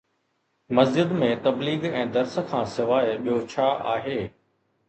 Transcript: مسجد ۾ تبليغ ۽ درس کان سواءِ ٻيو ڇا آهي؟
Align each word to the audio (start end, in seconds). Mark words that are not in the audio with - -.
مسجد 0.77 1.11
۾ 1.23 1.29
تبليغ 1.49 1.85
۽ 1.91 2.07
درس 2.17 2.39
کان 2.53 2.65
سواءِ 2.75 3.15
ٻيو 3.27 3.37
ڇا 3.53 3.69
آهي؟ 3.95 4.19